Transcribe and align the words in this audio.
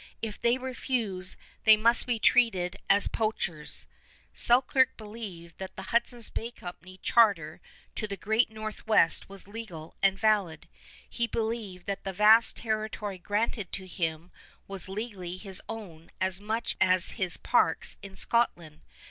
If 0.19 0.41
they 0.41 0.57
refuse, 0.57 1.37
they 1.63 1.77
must 1.77 2.07
be 2.07 2.17
treated 2.17 2.75
as 2.89 3.07
poachers_." 3.07 3.85
Selkirk 4.33 4.97
believed 4.97 5.59
that 5.59 5.75
the 5.75 5.83
Hudson's 5.93 6.31
Bay 6.31 6.49
Company 6.49 6.99
charter 7.03 7.61
to 7.93 8.07
the 8.07 8.17
Great 8.17 8.49
Northwest 8.49 9.29
was 9.29 9.47
legal 9.47 9.93
and 10.01 10.17
valid. 10.17 10.67
He 11.07 11.27
believed 11.27 11.85
that 11.85 12.03
the 12.03 12.13
vast 12.13 12.55
territory 12.57 13.19
granted 13.19 13.71
to 13.73 13.85
him 13.85 14.31
was 14.67 14.89
legally 14.89 15.37
his 15.37 15.61
own 15.69 16.09
as 16.19 16.41
much 16.41 16.75
as 16.81 17.11
his 17.11 17.37
parks 17.37 17.95
in 18.01 18.17
Scotland. 18.17 18.81